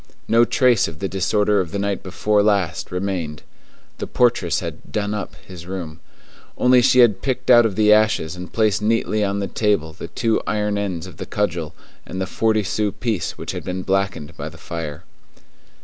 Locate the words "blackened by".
13.83-14.49